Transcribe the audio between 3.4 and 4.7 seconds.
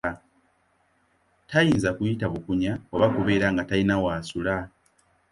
nga talina w'asula.